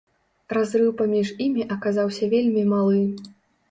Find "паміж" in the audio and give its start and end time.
1.03-1.33